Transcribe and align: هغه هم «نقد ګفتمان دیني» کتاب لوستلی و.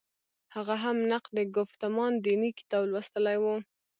هغه 0.55 0.75
هم 0.83 0.97
«نقد 1.11 1.35
ګفتمان 1.57 2.13
دیني» 2.25 2.49
کتاب 2.59 2.83
لوستلی 2.91 3.37
و. 3.41 3.45